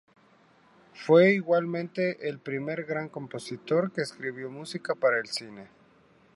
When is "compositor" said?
3.07-3.91